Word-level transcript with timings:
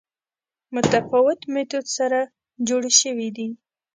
متفاوت 0.75 1.39
میتود 1.53 1.85
سره 1.97 2.19
جوړې 2.67 2.91
شوې 3.01 3.29
دي 3.37 3.47